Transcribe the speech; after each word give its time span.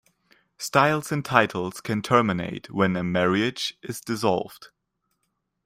Styles 0.57 1.11
and 1.11 1.23
titles 1.23 1.79
can 1.79 2.01
terminate 2.01 2.71
when 2.71 2.95
a 2.95 3.03
marriage 3.03 3.75
is 3.83 4.01
dissolved. 4.01 4.69